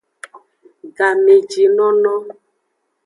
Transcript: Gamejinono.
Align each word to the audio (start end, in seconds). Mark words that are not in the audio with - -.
Gamejinono. 0.97 2.13